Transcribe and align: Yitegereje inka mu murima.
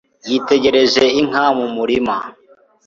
Yitegereje 0.29 1.03
inka 1.21 1.45
mu 1.57 1.67
murima. 1.75 2.15